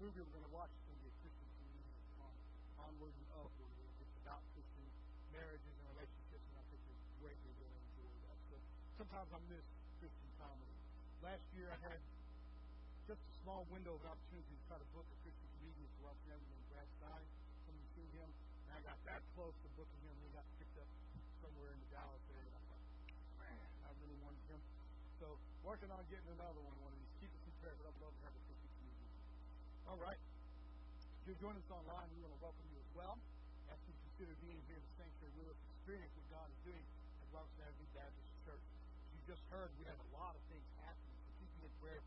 [0.00, 1.92] movie we're going to watch is going to be a Christian community
[2.24, 2.32] on
[2.88, 3.68] onward and upward.
[4.00, 4.88] It's about Christian
[5.28, 8.38] marriages and relationships, and I think you're greatly going enjoy that.
[8.48, 8.56] So
[8.96, 9.60] sometimes I miss
[10.00, 10.72] Christian comedy.
[11.20, 12.00] Last year I had
[13.04, 16.20] just a small window of opportunity to try to book a Christian comedian for Ross
[16.24, 17.28] Neville named Brad Stine.
[17.68, 18.30] Of you seen him.
[18.32, 20.88] And I got that close to booking him, and he got picked up
[21.44, 22.56] somewhere in the Dallas area.
[22.56, 22.84] I thought,
[23.36, 24.64] man, I really wanted him.
[25.20, 27.12] So working on getting another one one of these.
[27.20, 28.39] Keep us in prayer, but I'd love to have.
[29.90, 30.22] All right.
[31.18, 33.18] If you're joining us online, we want to welcome you as well.
[33.74, 36.86] As you consider being here in the sanctuary with us, experience what God is doing
[37.18, 38.62] at Robertson Avenue Baptist Church.
[38.70, 41.18] As you just heard, we have a lot of things happening.
[41.26, 41.98] So keep me in prayer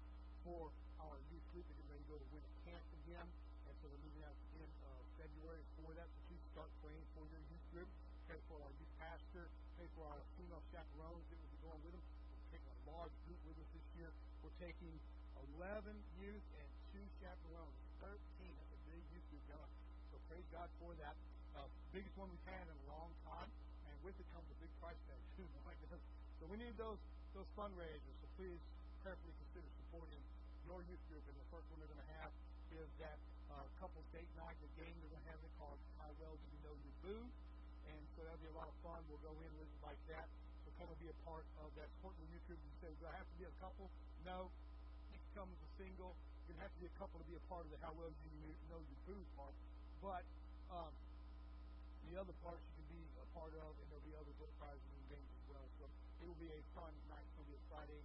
[0.47, 0.71] for
[1.03, 1.67] our youth group.
[1.67, 3.27] They're ready to go to winter camp again.
[3.67, 6.07] And so they're moving out at the end of February for that.
[6.07, 7.91] So please start praying for your youth group.
[8.31, 9.51] Pray for our youth pastor.
[9.75, 12.03] Pray for our female chaperones that will be going with them.
[12.31, 14.15] We're taking a large group with us this year.
[14.39, 14.95] We're taking
[15.59, 15.91] 11
[16.23, 16.62] youth and
[16.93, 17.73] two chaperones.
[18.05, 18.13] 13.
[18.53, 19.41] That's a big youth group.
[20.13, 21.17] So praise God for that.
[21.57, 23.49] Uh, biggest one we've had in a long time.
[23.89, 25.49] And with it comes a big price tag, too.
[26.37, 27.01] so we need those
[27.33, 28.13] those fundraisers.
[28.21, 28.61] So please
[29.01, 30.21] prayerfully consider supporting
[30.69, 31.25] your youth group.
[31.25, 32.29] And the first one they're going to have
[32.77, 33.17] is that
[33.49, 36.45] uh, couples date night, the game they're going to have it called How Well Do
[36.45, 37.25] You Know Your Boo?
[37.89, 39.01] And so that'll be a lot of fun.
[39.09, 40.29] We'll go in with it like that.
[40.61, 41.89] So come and be a part of that.
[41.97, 42.61] Support the youth group.
[42.61, 43.89] You say, do I have to be a couple?
[44.21, 44.53] No.
[45.09, 46.13] You can come as a single.
[46.47, 48.51] You have to be a couple to be a part of the How Well You
[48.67, 49.55] Know Your Boo part.
[50.03, 50.27] But
[50.67, 50.91] um,
[52.11, 55.05] the other parts you can be a part of, and there'll be other prizes and
[55.07, 55.63] games as well.
[55.79, 57.23] So it will be a fun night.
[57.39, 58.01] Going to be a Friday,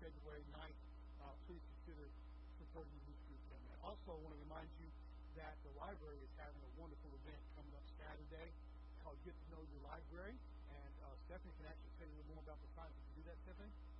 [0.00, 0.80] February 9th.
[1.20, 2.08] Uh, please consider
[2.56, 3.78] supporting youth group in that.
[3.84, 4.88] Also, I want to remind you
[5.36, 8.48] that the library is having a wonderful event coming up Saturday
[9.04, 10.36] called Get to Know Your Library.
[10.72, 12.88] And uh, Stephanie can actually tell you a little more about the time.
[12.88, 13.91] Can you do that, Stephanie?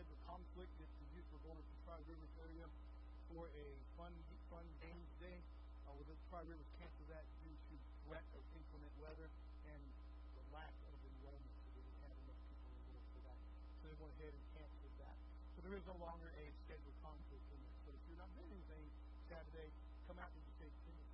[0.00, 2.64] Scheduled conflict if the youth were going to the Tri Rivers area
[3.28, 3.66] for a
[4.00, 4.08] fun
[4.48, 5.44] fun games day.
[5.84, 7.74] Uh, well, the Tri Rivers canceled that due to
[8.08, 9.28] threat of inclement weather
[9.68, 9.82] and
[10.40, 11.52] the lack of enrollment.
[11.52, 13.36] So they didn't have enough people enrolled for that.
[13.76, 15.16] So they went ahead and canceled that.
[15.52, 17.76] So there is no longer a scheduled conflict in this.
[17.84, 18.88] But if you're not doing anything
[19.28, 19.68] Saturday,
[20.08, 21.04] come out and you say 10 to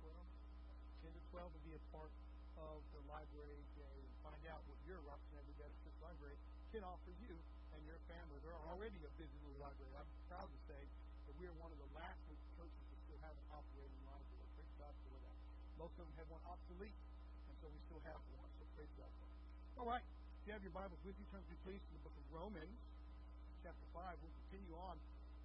[1.03, 1.11] 12.
[1.11, 2.15] 10 to 12 and be a part
[2.55, 6.39] of the library day and find out what your Robertson Avenue Baptist Library
[6.71, 7.35] can offer you
[7.77, 8.41] and your family.
[8.41, 9.93] They're already a busy little library.
[9.93, 10.81] I'm proud to say
[11.29, 12.17] that we are one of the last
[12.57, 14.49] churches that still have an operating library.
[14.57, 15.37] Praise God for that.
[15.77, 16.97] Most of them have one obsolete,
[17.45, 18.49] and so we still have one.
[18.57, 19.41] So praise God for that.
[19.77, 20.01] All right.
[20.41, 22.77] If you have your Bibles with you, turn to please to the book of Romans,
[23.61, 24.17] chapter 5.
[24.25, 24.97] We'll continue on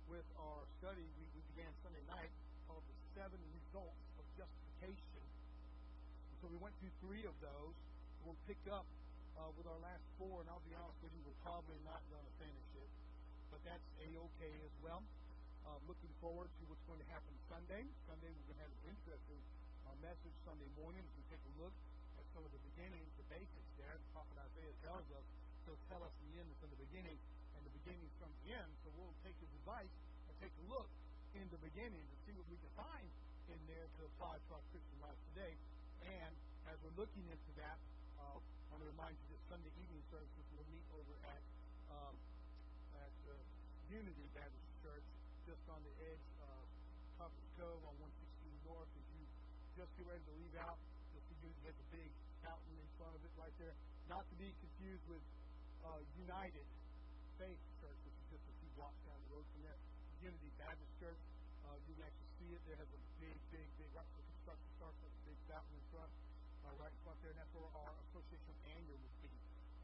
[0.09, 2.33] with our study we, we began Sunday night
[2.65, 5.21] called The Seven Results of Justification.
[5.21, 7.77] And so we went through three of those.
[8.25, 8.87] We'll pick up
[9.39, 12.25] uh, with our last four, and I'll be honest with you, we're probably not going
[12.25, 12.91] to finish it.
[13.49, 15.05] But that's A-OK as well.
[15.63, 17.87] Uh, looking forward to what's going to happen Sunday.
[18.09, 19.43] Sunday we're going to have an interesting
[19.87, 21.75] uh, message Sunday morning as we take a look
[22.19, 23.95] at some of the beginnings, the basics there.
[23.95, 25.27] The prophet Isaiah tells us,
[25.69, 27.19] so tell us the end from the beginning
[27.55, 28.71] and the beginning from the end.
[28.83, 29.95] So we'll take his advice
[30.27, 30.91] and take a look
[31.39, 33.09] in the beginning to see what we can find
[33.49, 35.55] in there to apply to our Christian life today.
[36.03, 36.33] And
[36.67, 37.79] as we're looking into that,
[38.19, 38.39] uh,
[38.73, 41.45] I want to remind you that Sunday evening services will meet over at
[41.93, 42.17] um,
[42.97, 43.37] at uh,
[43.93, 45.05] Unity Baptist Church,
[45.45, 46.65] just on the edge of
[47.21, 48.89] Copperas Cove on 116 North.
[48.97, 49.29] As you
[49.77, 50.81] just get ready to leave out,
[51.13, 52.09] you'll see Unity has a big
[52.41, 53.77] fountain in front of it right there.
[54.09, 55.21] Not to be confused with
[55.85, 56.65] uh, United
[57.37, 59.77] Faith Church, which is just a few blocks down the road from there.
[60.25, 61.21] Unity Baptist Church.
[61.69, 62.61] Uh, you can actually see it.
[62.65, 65.85] There has a big, big, big, right before construction starts, there's a big fountain in
[65.93, 66.09] front,
[66.67, 69.33] uh, right front there, and that's where our association annual will be.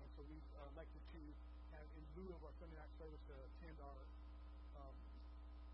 [0.02, 1.20] And so we've uh, elected to
[1.74, 4.02] have, in lieu of our Sunday night service, to attend our
[4.78, 4.96] um,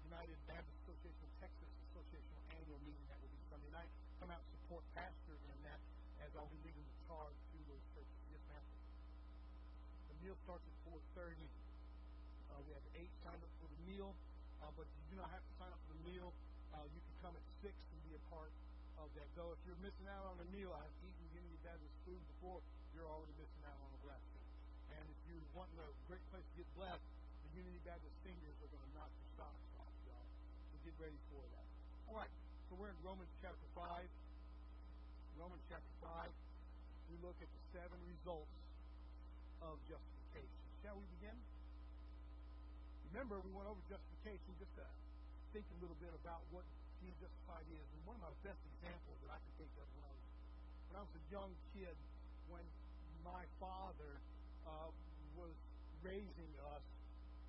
[0.08, 3.90] United Baptist Association Texas Association annual meeting that will be Sunday night.
[4.20, 5.80] Come out and support Pastor in that
[6.24, 8.20] as I'll be leading the charge through those churches.
[8.32, 8.64] Yes, ma'am.
[10.08, 10.76] The meal starts at
[11.16, 11.36] 4.30.
[12.48, 14.16] Uh, we have eight signed up for the meal.
[14.64, 16.32] Uh, but you do not have to sign up for the meal.
[16.72, 18.48] Uh, you can come at 6 and be a part
[19.14, 19.30] that.
[19.38, 22.58] Though if you're missing out on the meal, I've eaten Unity Baptist food before,
[22.94, 24.42] you're already missing out on a blessing.
[24.90, 27.02] And if you want a great place to get blessed,
[27.46, 30.28] the Unity Baptist singers are going to knock your socks off, y'all.
[30.70, 31.66] So get ready for that.
[32.10, 32.32] All right,
[32.66, 33.86] so we're in Romans chapter 5.
[35.38, 36.30] Romans chapter 5.
[37.10, 38.54] we look at the seven results
[39.62, 40.58] of justification.
[40.82, 41.34] Shall we begin?
[43.14, 44.86] Remember, we went over justification just to
[45.54, 46.66] think a little bit about what
[47.04, 47.84] being justified is.
[47.92, 50.24] And one of my best examples that I can think of when I was
[50.88, 51.96] when I was a young kid,
[52.48, 52.64] when
[53.20, 54.16] my father
[54.64, 54.88] uh,
[55.36, 55.52] was
[56.00, 56.84] raising us,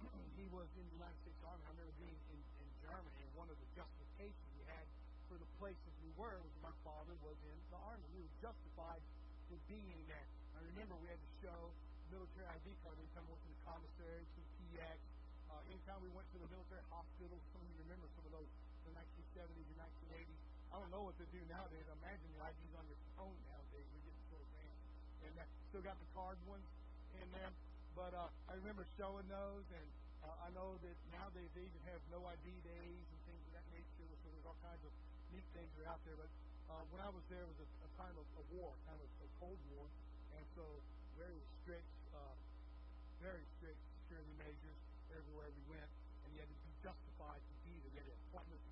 [0.40, 1.64] he was in the United States Army.
[1.64, 4.84] I remember being in, in Germany, and one of the justifications we had
[5.32, 8.04] for the places we were was my father was in the Army.
[8.12, 9.00] We were justified
[9.48, 10.28] for being there.
[10.58, 11.72] I remember we had to show
[12.12, 15.00] military ID card anytime we went to the commissary, to the PX.
[15.48, 18.50] Uh, anytime we went to the military hospital, some of you remember some of those
[18.86, 20.42] the 1970s and 1980s.
[20.70, 21.86] I don't know what to do nowadays.
[21.90, 23.88] I imagine the ID's on your phone nowadays.
[23.90, 24.86] We're getting so advanced.
[25.26, 25.44] And uh,
[25.74, 26.68] still got the card ones
[27.18, 27.52] in there.
[27.98, 29.88] But uh, I remember showing those, and
[30.22, 33.68] uh, I know that nowadays they even have no ID days and things of that
[33.72, 34.06] nature.
[34.22, 34.92] So there's all kinds of
[35.32, 36.20] neat things that are out there.
[36.20, 36.32] But
[36.70, 39.10] uh, when I was there, it was a, a time of a war, kind of
[39.24, 39.88] a Cold War,
[40.36, 40.64] and so
[41.16, 42.36] very strict, uh,
[43.24, 44.80] very strict security measures
[45.16, 45.90] everywhere we went,
[46.26, 47.96] and you had to be justified to be there.
[47.96, 48.20] You had an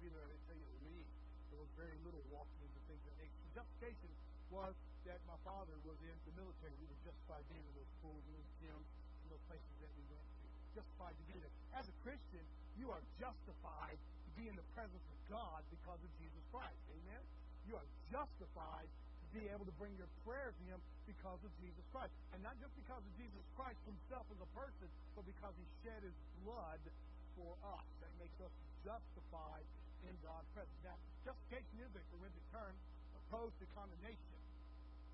[0.03, 0.27] to be there.
[0.51, 3.39] They was very little walking into things that nature.
[3.39, 4.11] So justification
[4.51, 4.75] was
[5.07, 6.75] that my father was in the military.
[6.75, 8.89] We were justified being in those schools and those gyms
[9.23, 10.45] and those places that we went to.
[10.75, 11.55] Justified to be there.
[11.79, 12.44] As a Christian,
[12.75, 16.83] you are justified to be in the presence of God because of Jesus Christ.
[16.91, 17.23] Amen?
[17.63, 21.85] You are justified to be able to bring your prayer to Him because of Jesus
[21.95, 22.11] Christ.
[22.35, 26.03] And not just because of Jesus Christ Himself as a person, but because He shed
[26.03, 26.81] His blood
[27.39, 27.88] for us.
[28.03, 28.51] That makes us
[28.83, 29.63] justified
[30.07, 30.79] in God's presence.
[30.83, 32.75] Now, justification is a forensic term
[33.23, 34.38] opposed to condemnation.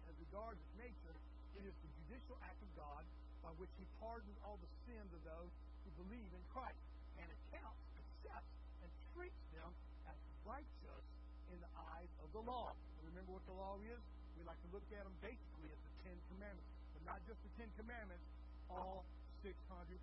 [0.10, 1.16] As regards its nature,
[1.58, 3.04] it is the judicial act of God
[3.46, 5.52] by which He pardons all the sins of those
[5.86, 6.82] who believe in Christ
[7.22, 9.70] and accounts, accepts, and treats them
[10.10, 11.06] as righteous
[11.54, 12.74] in the eyes of the law.
[13.00, 14.02] And remember what the law is?
[14.38, 17.52] We like to look at them basically as the Ten Commandments, but not just the
[17.60, 18.26] Ten Commandments,
[18.70, 19.06] all
[19.44, 19.96] 613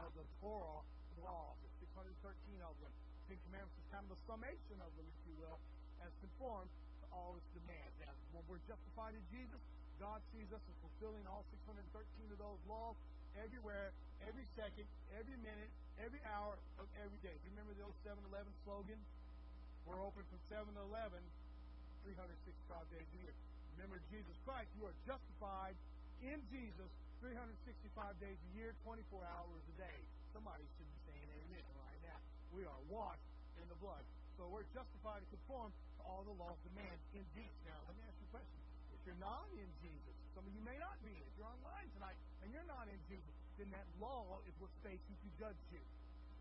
[0.00, 0.82] of the Torah
[1.20, 2.92] laws, the 613 of them.
[3.30, 5.54] Ten Commandments is kind of a summation of them, if you will,
[6.02, 6.66] as conformed
[6.98, 7.94] to all its demands.
[8.02, 9.62] Now, when we're justified in Jesus,
[10.02, 11.78] God sees us as fulfilling all 613
[12.34, 12.98] of those laws
[13.38, 13.94] everywhere,
[14.26, 14.82] every second,
[15.14, 15.70] every minute,
[16.02, 17.30] every hour of every day.
[17.38, 18.98] Do you remember the old 7 Eleven slogan?
[19.86, 21.22] We're open from 7 to 11,
[22.02, 22.34] 365
[22.90, 23.34] days a year.
[23.78, 25.78] Remember Jesus Christ, you are justified
[26.18, 26.90] in Jesus
[27.22, 29.98] 365 days a year, 24 hours a day.
[30.34, 32.18] Somebody should be saying amen right now.
[32.54, 33.30] We are washed
[33.60, 34.02] in the blood.
[34.34, 37.58] So we're justified to conform to all the laws demand in Jesus.
[37.68, 38.60] Now, let me ask you a question.
[38.96, 41.12] If you're not in Jesus, some of you may not be.
[41.12, 45.16] If you're online tonight and you're not in Jesus, then that law is what's facing
[45.20, 45.82] to judge you.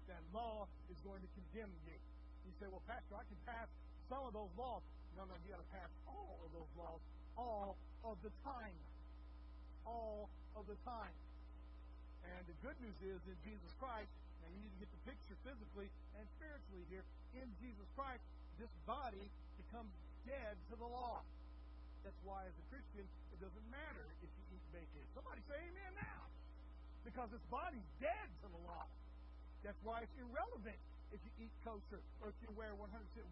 [0.08, 1.98] That law is going to condemn you.
[2.48, 3.68] You say, well, Pastor, I can pass
[4.08, 4.82] some of those laws.
[5.14, 7.02] No, no, you got to pass all of those laws
[7.38, 8.80] all of the time.
[9.86, 11.16] All of the time.
[12.24, 14.12] And the good news is in Jesus Christ,
[14.54, 15.88] you need to get the picture physically
[16.18, 17.06] and spiritually here,
[17.38, 18.24] in Jesus Christ,
[18.58, 19.30] this body
[19.62, 19.94] becomes
[20.26, 21.22] dead to the law.
[22.04, 25.04] That's why, as a Christian, it doesn't matter if you eat bacon.
[25.16, 26.22] Somebody say amen now.
[27.04, 28.88] Because this body's dead to the law.
[29.64, 30.80] That's why it's irrelevant
[31.12, 32.86] if you eat kosher or if you wear 100%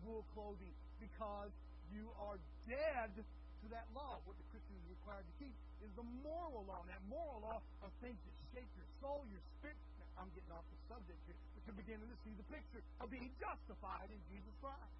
[0.03, 1.51] wool clothing because
[1.93, 2.35] you are
[2.67, 4.19] dead to that law.
[4.27, 6.83] What the Christian is required to keep is the moral law.
[6.83, 9.96] And that moral law of things that shape your soul, your spirit.
[10.17, 13.29] I'm getting off the subject here, but you're beginning to see the picture of being
[13.37, 14.97] justified in Jesus Christ.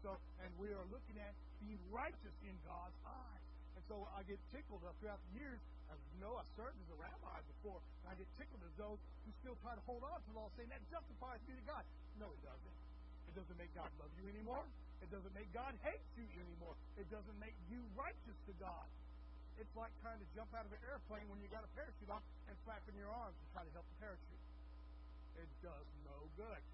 [0.00, 3.44] So, and we are looking at being righteous in God's eyes.
[3.76, 5.60] And so I get tickled uh, throughout the years.
[6.16, 7.84] You know, I served as a rabbi before.
[8.04, 10.48] And I get tickled as those who still try to hold on to the law,
[10.56, 11.84] saying that justifies me to God.
[12.16, 12.76] No, it doesn't.
[13.28, 14.64] It doesn't make God love you anymore.
[15.04, 16.76] It doesn't make God hate you anymore.
[16.96, 18.88] It doesn't make you righteous to God.
[19.60, 22.24] It's like trying to jump out of an airplane when you got a parachute on
[22.48, 24.44] and flapping your arms to try to help the parachute.
[25.36, 26.64] It does no good.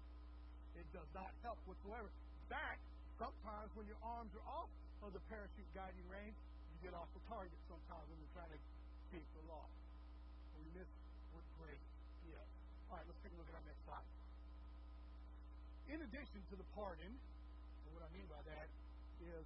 [0.79, 2.07] It does not help whatsoever.
[2.07, 2.79] In fact,
[3.19, 4.71] sometimes when your arms are off
[5.03, 8.61] of the parachute guiding rein, you get off the target sometimes when you're trying to
[9.11, 9.67] keep the law.
[10.55, 10.87] We miss
[11.35, 11.91] what grace
[12.31, 12.47] is.
[12.87, 14.07] All right, let's take a look at our next slide.
[15.91, 18.71] In addition to the pardon, and what I mean by that
[19.27, 19.43] is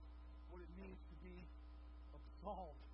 [0.53, 1.41] what it means to be
[2.13, 2.90] absolved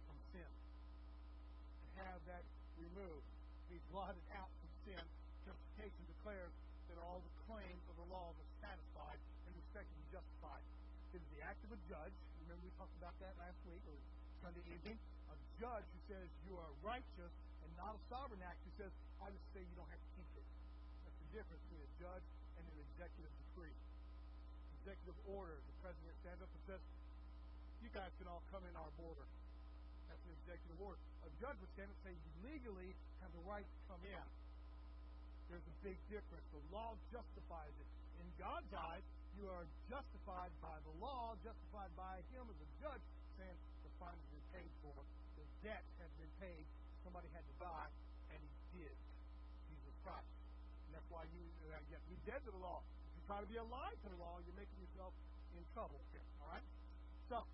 [2.05, 2.45] have that
[2.77, 3.25] removed,
[3.67, 5.03] be blotted out from sin.
[5.43, 6.53] Justification declares
[6.87, 10.63] that all the claims of the law are satisfied and respectively justified.
[11.11, 12.15] It is the act of a judge.
[12.45, 13.97] Remember we talked about that last week or
[14.43, 14.95] Sunday evening.
[15.31, 17.33] A judge who says you are righteous
[17.65, 20.31] and not a sovereign act who says, I just say you don't have to keep
[20.37, 20.47] it.
[21.03, 23.75] That's the difference between a judge and an executive decree.
[24.83, 26.81] Executive order, the president stands up and says,
[27.83, 29.27] You guys can all come in our border.
[30.07, 30.99] That's an executive order.
[31.27, 34.27] A judge would stand and say, you legally have the right to come in.
[35.47, 36.43] There's a big difference.
[36.51, 37.87] The law justifies it.
[38.19, 39.03] In God's eyes,
[39.39, 43.05] you are justified by the law, justified by Him as a judge,
[43.37, 44.97] saying the fine has been paid for,
[45.37, 46.65] the debt has been paid,
[47.05, 47.89] somebody had to die,
[48.33, 48.95] and He did.
[49.69, 50.33] Jesus Christ.
[50.89, 52.81] And that's why you, uh, you have to be dead to the law.
[52.81, 55.13] If you try to be alive to the law, you're making yourself
[55.53, 56.01] in trouble.
[56.41, 56.65] All right?
[57.29, 57.45] So,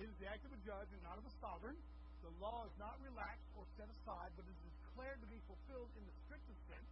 [0.00, 1.76] it is the act of a judge and not of a sovereign.
[2.22, 6.06] The law is not relaxed or set aside, but is declared to be fulfilled in
[6.06, 6.90] the strictest sense.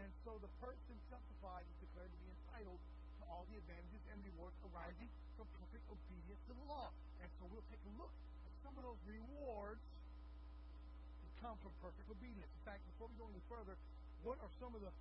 [0.00, 2.80] And so the person justified is declared to be entitled
[3.20, 6.88] to all the advantages and rewards arising from perfect obedience to the law.
[7.20, 8.12] And so we'll take a look
[8.48, 12.48] at some of those rewards that come from perfect obedience.
[12.48, 13.76] In fact, before we go any further,
[14.24, 14.92] what are some of the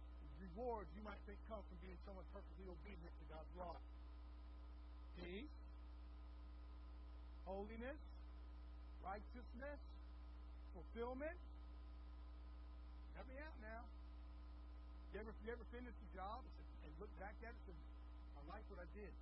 [0.43, 3.79] rewards you might think come from being someone perfectly obedient to God's law?
[5.19, 5.55] Peace,
[7.47, 7.99] holiness,
[9.03, 9.79] righteousness,
[10.73, 11.37] fulfillment.
[13.15, 13.83] Help me out now.
[15.11, 16.45] You ever, you ever finish a job
[16.85, 17.79] and look back at it and
[18.37, 19.13] I like what I did?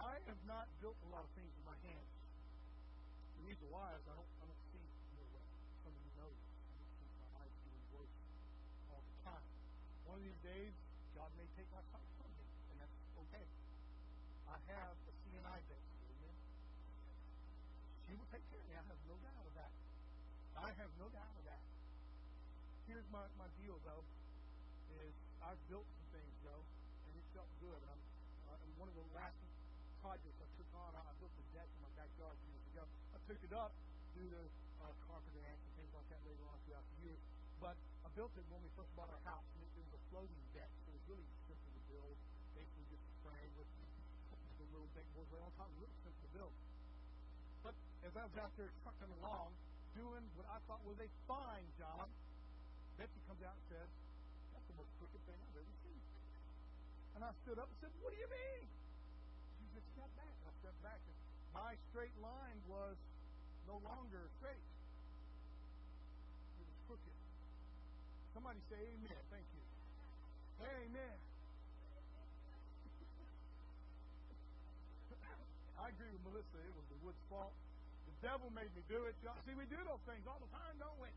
[0.00, 2.08] I have not built a lot of things with my hands.
[3.36, 4.80] The reason why is I don't, I don't see
[5.12, 5.44] real well.
[5.84, 6.48] Some of you know this.
[7.20, 8.16] My eyes doing worse
[8.88, 9.44] all the time.
[10.08, 10.72] One of these days,
[11.12, 12.96] God may take my sight from me, and that's
[13.28, 13.44] okay.
[14.48, 15.88] I have a CNI base.
[16.00, 16.36] Amen.
[18.08, 18.76] She will take care of me.
[18.76, 19.72] I have no doubt of that.
[20.70, 21.58] I have no doubt of that.
[22.86, 24.06] Here's my, my deal, though,
[25.02, 25.10] is
[25.42, 26.62] I've built some things, though,
[27.10, 27.74] and it felt good.
[27.90, 27.98] I'm,
[28.46, 29.34] uh, and one of the last
[29.98, 32.86] projects I took on, I built a deck in my backyard years ago.
[33.10, 33.74] I took it up
[34.14, 34.42] due to
[34.86, 37.18] uh, carpenter and things like that later on throughout the years.
[37.58, 37.74] But
[38.06, 40.70] I built it when we first bought our house, and it, was a floating deck,
[40.86, 42.14] so it was really simple to build.
[42.54, 45.66] Basically, just a frame with the little deck boards right on top.
[45.82, 46.54] Really simple to build.
[47.66, 47.74] But
[48.06, 49.50] as I was out there trucking along,
[49.94, 52.06] doing what I thought was a fine job,
[53.00, 53.88] Betsy comes out and says,
[54.52, 56.02] That's the most crooked thing I've ever seen.
[57.16, 58.68] And I stood up and said, What do you mean?
[59.58, 60.36] She just stepped back.
[60.46, 61.16] I stepped back, and
[61.56, 62.96] my straight line was
[63.66, 64.66] no longer straight.
[66.60, 67.16] It was crooked.
[68.36, 69.22] Somebody say amen.
[69.32, 69.64] Thank you.
[70.60, 71.16] Amen.
[75.82, 76.60] I agree with Melissa.
[76.62, 77.56] It was the wood's fault.
[78.20, 79.16] Devil made me do it.
[79.48, 81.08] See, we do those things all the time, don't we?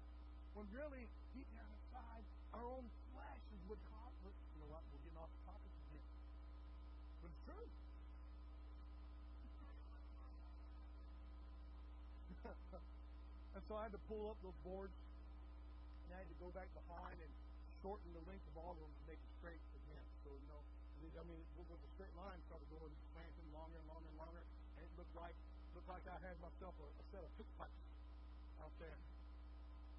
[0.56, 2.24] When really, deep down inside,
[2.56, 4.32] our own flesh is what causes.
[4.56, 4.80] You know what?
[4.88, 6.08] We're getting off the topic again.
[7.20, 7.68] But it's true.
[13.60, 14.96] and so I had to pull up those boards,
[16.08, 17.34] and I had to go back behind and
[17.84, 20.08] shorten the length of all of them to make it straight again.
[20.24, 20.64] So, you know,
[21.20, 24.40] I mean, it was a straight line, started going slanting longer and longer and longer,
[24.80, 25.36] and it looked like
[25.84, 27.92] looked like I had myself a, a set of pickpockets
[28.64, 28.96] out there.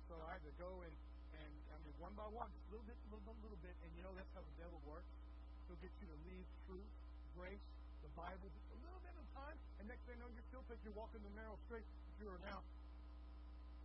[0.09, 0.95] So I had to go and,
[1.37, 4.01] and I mean, one by one, just little bit, little bit, little bit, and you
[4.01, 5.13] know that's how the devil works.
[5.69, 6.89] He'll get you to leave truth,
[7.37, 7.61] grace,
[8.01, 10.65] the Bible, just a little bit a time, and next thing you know, you still
[10.73, 11.85] think you're walking the narrow straight,
[12.17, 12.65] you're now.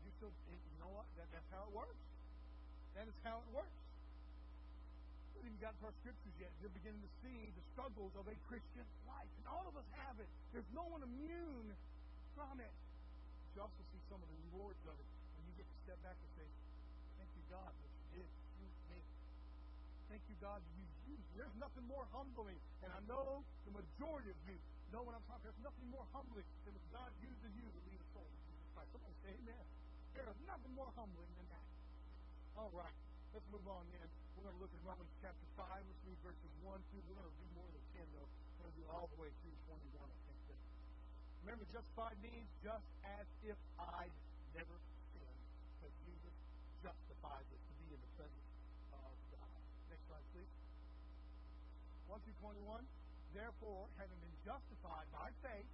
[0.08, 1.08] You still, you know what?
[1.20, 2.00] That, that's how it works.
[2.96, 3.89] That is how it works.
[5.40, 6.52] Haven't even got to our scriptures yet.
[6.60, 9.32] You're beginning to see the struggles of a Christian life.
[9.40, 10.28] And all of us have it.
[10.52, 11.72] There's no one immune
[12.36, 12.76] from it.
[12.76, 15.08] But you also see some of the rewards of it.
[15.08, 16.44] And you get to step back and say,
[17.24, 18.28] Thank you, God, that you did
[18.60, 19.00] use me.
[20.12, 21.24] Thank you, God, you used.
[21.32, 22.60] There's nothing more humbling.
[22.84, 24.60] And I know the majority of you
[24.92, 25.56] know what I'm talking about.
[25.56, 28.68] There's nothing more humbling than when God uses you to lead a soul to Jesus.
[28.76, 29.64] Somebody say amen.
[30.20, 31.68] There is nothing more humbling than that.
[32.60, 33.09] All right.
[33.30, 34.10] Let's move on then.
[34.34, 35.62] We're going to look at Romans chapter 5.
[35.62, 37.06] Let's read verses 1 through.
[37.06, 38.26] We're going to do more than 10, though.
[38.26, 40.40] We're going to do all the way through 21, I think.
[40.50, 40.60] Then.
[41.46, 44.16] Remember, justified means just as if I'd
[44.58, 44.74] never
[45.14, 45.44] sinned.
[45.78, 46.36] Because Jesus
[46.82, 48.50] justifies us to be in the presence
[48.98, 49.62] of God.
[49.94, 50.54] Next slide, please.
[52.10, 52.82] 1 through 21.
[53.38, 55.70] Therefore, having been justified by faith,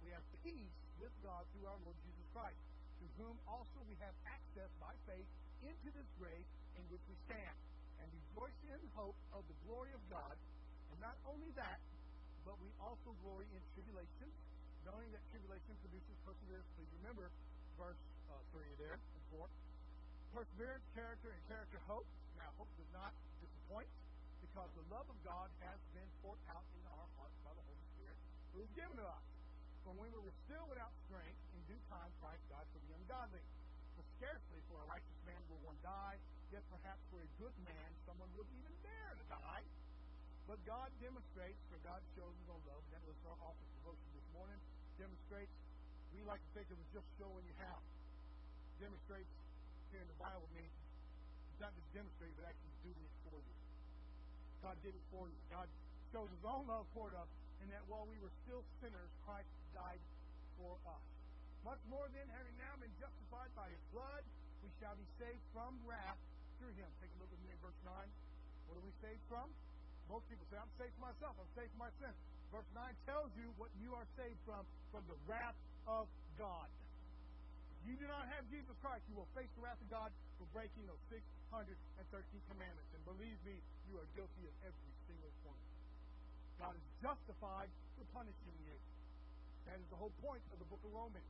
[0.00, 2.56] we have peace with God through our Lord Jesus Christ,
[2.98, 5.28] to whom also we have access by faith
[5.60, 7.56] into this grace in which we stand,
[8.00, 10.36] and rejoice in hope of the glory of God.
[10.92, 11.80] And not only that,
[12.46, 14.30] but we also glory in tribulation,
[14.86, 16.68] knowing that tribulation produces perseverance.
[16.78, 17.32] Please remember
[17.74, 17.98] verse
[18.30, 19.50] uh, 3 there and 4.
[20.32, 22.06] Perseverance, character, and character hope.
[22.38, 23.88] Now, hope does not disappoint
[24.44, 27.84] because the love of God has been poured out in our hearts by the Holy
[27.96, 28.16] Spirit
[28.52, 29.24] who is given to us.
[29.84, 33.42] For when we were still without strength, in due time Christ died for the ungodly.
[33.94, 36.18] For scarcely for a righteous man will one die,
[36.54, 39.64] yet perhaps for a good man someone would even dare to die.
[40.46, 44.28] But God demonstrates, for God shows his own love, that was our office devotion this
[44.30, 44.58] morning,
[44.94, 45.50] demonstrates
[46.14, 47.82] We like to think it was just showing you how.
[48.78, 49.32] Demonstrates
[49.90, 50.70] here in the Bible means
[51.58, 53.54] not just demonstrate, but actually doing it for you.
[54.62, 55.38] God did it for you.
[55.50, 55.66] God
[56.12, 57.28] shows his own love toward us
[57.64, 60.00] in that while we were still sinners, Christ died
[60.60, 61.04] for us.
[61.64, 64.22] Much more than having now been justified by his blood,
[64.62, 66.20] we shall be saved from wrath
[66.58, 66.88] through him.
[67.00, 67.92] Take a look at me in verse 9.
[68.66, 69.46] What are we saved from?
[70.06, 71.34] Most people say, I'm saved from myself.
[71.38, 72.14] I'm saved from my sin.
[72.54, 74.62] Verse 9 tells you what you are saved from,
[74.94, 75.58] from the wrath
[75.90, 76.06] of
[76.38, 76.70] God.
[77.82, 80.46] If you do not have Jesus Christ, you will face the wrath of God for
[80.54, 81.66] breaking those 613
[82.50, 82.90] commandments.
[82.94, 83.58] And believe me,
[83.90, 85.58] you are guilty of every single one.
[86.58, 88.76] God is justified for punishing you.
[89.66, 91.26] That is the whole point of the book of Romans.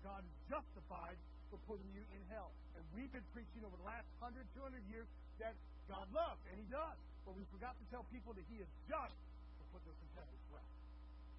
[0.00, 2.50] God is justified for putting you in hell.
[2.74, 5.06] And we've been preaching over the last 100, 200 years
[5.38, 5.54] that
[5.86, 6.98] God loves, and He does.
[7.22, 9.16] But we forgot to tell people that He is just
[9.58, 10.68] for putting us in hell as well.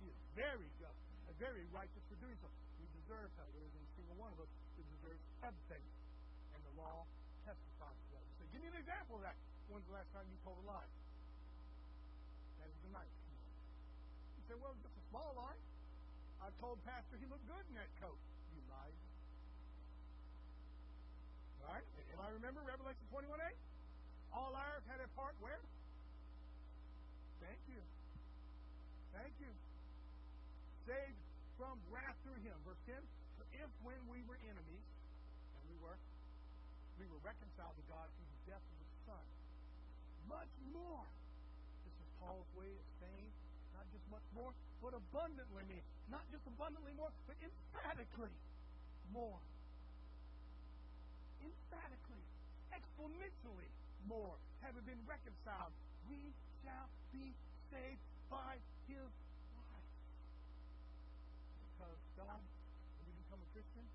[0.04, 2.48] He is very just and very righteous for doing so.
[2.80, 3.50] We deserve hell.
[3.52, 5.84] There isn't a single one of us who deserves everything.
[6.56, 7.04] And the law
[7.44, 8.24] testifies to that.
[8.40, 9.36] Say, give me an example of that.
[9.68, 10.92] When's the last time you told a lie?
[12.64, 13.12] That is the night.
[14.40, 15.60] You say, well, just a small lie.
[16.40, 18.20] I told Pastor he looked good in that coat.
[18.56, 18.96] You lied.
[21.68, 21.84] All right?
[22.16, 23.52] And I remember Revelation 21 8?
[24.32, 25.60] All liars had a part where?
[27.44, 27.84] Thank you.
[29.12, 29.52] Thank you.
[30.88, 31.20] Saved
[31.60, 32.56] from wrath through him.
[32.64, 32.96] Verse 10.
[33.36, 34.88] For if when we were enemies,
[35.60, 36.00] and we were,
[36.96, 39.26] we were reconciled to God through the death of his Son,
[40.32, 41.04] much more.
[41.84, 43.28] This is Paul's way of saying,
[43.76, 48.32] not just much more, but abundantly Not just abundantly more, but emphatically
[49.12, 49.40] more.
[51.48, 52.28] Emphatically,
[52.76, 53.72] exponentially
[54.04, 55.72] more, having been reconciled,
[56.12, 56.20] we
[56.60, 57.32] shall be
[57.72, 58.60] saved by
[58.92, 59.08] his
[59.56, 59.92] life.
[61.72, 62.44] Because God,
[63.00, 63.86] when you become a Christian,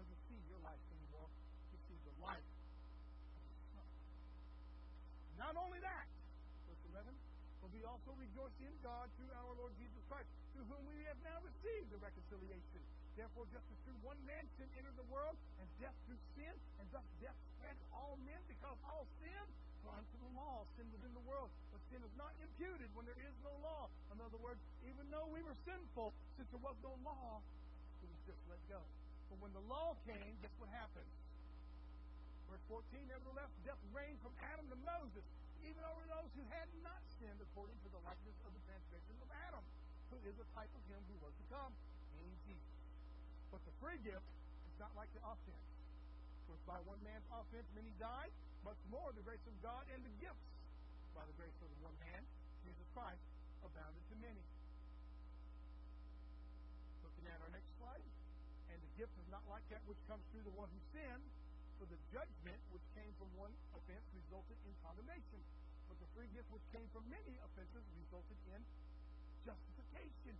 [0.00, 1.28] doesn't see your life anymore.
[1.72, 2.48] He sees the life.
[5.36, 6.08] Not only that,
[6.64, 7.12] verse 11,
[7.60, 11.20] but we also rejoice in God through our Lord Jesus Christ, through whom we have
[11.20, 12.80] now received the reconciliation.
[13.14, 16.50] Therefore, just as through one man sin entered the world, and death through sin,
[16.82, 19.44] and thus death spread to all men because all sin,
[19.86, 21.52] for unto the law, sin within the world.
[21.70, 23.86] But sin is not imputed when there is no law.
[24.10, 27.38] In other words, even though we were sinful, since there was no law,
[28.02, 28.82] it was just let go.
[29.30, 31.06] But when the law came, guess what happened?
[32.50, 35.24] Verse 14, nevertheless, death reigned from Adam to Moses,
[35.62, 39.30] even over those who had not sinned according to the likeness of the transgression of
[39.48, 39.64] Adam,
[40.10, 41.72] who is a type of him who was to come,
[42.18, 42.73] meaning Jesus.
[43.54, 44.26] But the free gift
[44.66, 45.68] is not like the offense.
[46.50, 48.34] For by one man's offense many died,
[48.66, 50.50] much more the grace of God and the gifts
[51.14, 52.26] by the grace of the one man,
[52.66, 53.22] Jesus Christ,
[53.62, 54.42] abounded to many.
[57.06, 58.02] Looking at our next slide.
[58.74, 61.22] And the gift is not like that which comes through the one who sinned,
[61.78, 65.38] for the judgment which came from one offense resulted in condemnation,
[65.86, 68.66] but the free gift which came from many offenses resulted in
[69.46, 70.34] justification.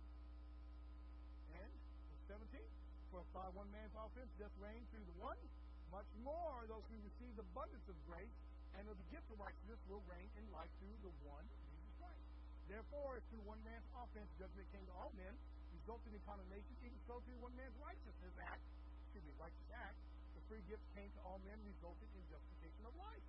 [1.55, 1.71] And
[2.11, 2.59] verse 17,
[3.15, 5.37] for if by one man's offense death reigned through the one,
[5.93, 8.33] much more those who receive the abundance of grace
[8.73, 12.25] and of the gift of righteousness will reign in life through the one, Jesus Christ.
[12.65, 15.29] Therefore, if through one man's offense judgment came to all men,
[15.77, 18.65] resulting in condemnation, even so through one man's righteousness act,
[19.05, 19.97] excuse me, righteous act,
[20.33, 23.25] the free gift came to all men, resulting in justification of life.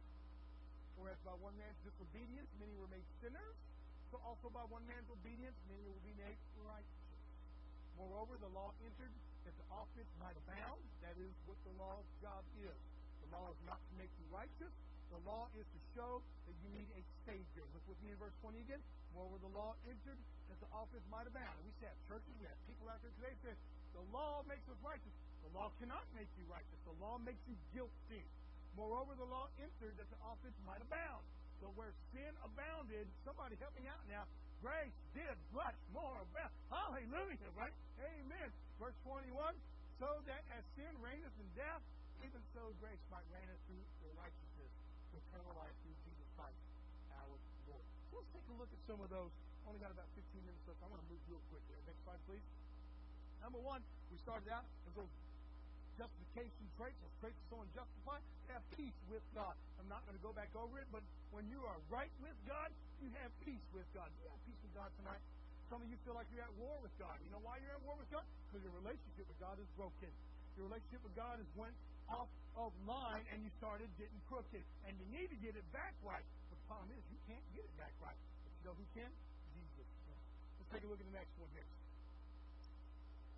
[0.96, 3.60] Whereas by one man's disobedience, many were made sinners,
[4.08, 7.04] so also by one man's obedience, many will be made righteous.
[8.00, 9.12] Moreover, the law entered
[9.46, 10.82] that the offense might abound.
[11.06, 12.74] That is what the law's job is.
[13.22, 14.74] The law is not to make you righteous.
[15.14, 16.18] The law is to show
[16.50, 17.62] that you need a Savior.
[17.70, 18.82] Look with me in verse 20 again.
[19.14, 20.18] Moreover, the law entered
[20.50, 21.54] that the offense might abound.
[21.62, 23.60] We say at churches, we have people out there today saying,
[23.94, 25.14] the law makes us righteous.
[25.46, 26.76] The law cannot make you righteous.
[26.82, 28.26] The law makes you guilty.
[28.74, 31.22] Moreover, the law entered that the offense might abound.
[31.62, 34.26] So where sin abounded, somebody help me out now.
[34.64, 36.52] Grace did much more abound.
[36.72, 37.74] Hallelujah, right?
[38.00, 38.48] Amen.
[38.80, 39.32] Verse 21,
[40.00, 41.80] so that as sin reigneth in death,
[42.24, 44.72] even so grace might reign through the righteousness,
[45.12, 46.56] eternal life through Jesus Christ,
[47.16, 47.28] our
[47.68, 47.84] Lord.
[48.12, 49.32] So let's take a look at some of those.
[49.64, 50.78] Only got about 15 minutes left.
[50.84, 51.80] I want to move real quick here.
[51.88, 52.44] Next slide, please.
[53.42, 55.12] Number one, we started out as those
[55.96, 59.56] justification traits, those traits of someone justified, have peace with God.
[59.80, 62.70] I'm not going to go back over it, but when you are right with God,
[63.00, 64.08] you have peace with God.
[64.12, 65.22] Do You have peace with God tonight.
[65.66, 67.18] Some of you feel like you're at war with God.
[67.26, 68.22] You know why you're at war with God?
[68.46, 70.10] Because your relationship with God is broken.
[70.54, 71.74] Your relationship with God is went
[72.06, 74.62] off of line and you started getting crooked.
[74.86, 76.22] And you need to get it back right.
[76.48, 78.16] But the problem is you can't get it back right.
[78.46, 79.10] But you know who can?
[79.58, 79.88] Jesus.
[80.62, 81.66] Let's take a look at the next one here.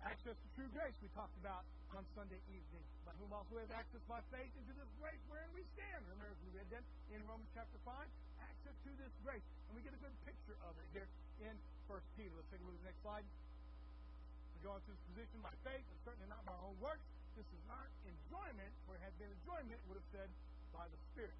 [0.05, 1.65] Access to true grace we talked about
[1.97, 2.85] on Sunday evening.
[3.03, 6.05] By whom also have access by faith into this grace wherein we stand.
[6.13, 8.28] Remember we read that in Romans chapter 5?
[8.69, 9.41] To this grace.
[9.65, 11.09] And we get a good picture of it here
[11.41, 11.57] in
[11.89, 12.29] 1 Peter.
[12.37, 13.25] Let's take a look at the next slide.
[13.25, 17.01] We go into this position by faith, and certainly not by our own works.
[17.33, 20.29] This is not enjoyment, where it had been enjoyment, would have said
[20.69, 21.33] by the Spirit.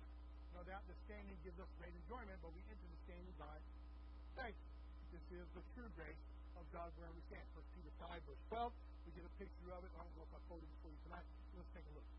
[0.57, 3.61] No doubt the standing gives us great enjoyment, but we enter the standing by
[4.33, 4.57] faith.
[5.13, 6.23] This is the true grace
[6.57, 7.45] of God where we stand.
[7.53, 8.73] 1 Peter 5, verse 12.
[9.05, 9.93] We get a picture of it.
[9.93, 11.29] I don't know if I quoted it for you tonight.
[11.53, 12.09] Let's take a look.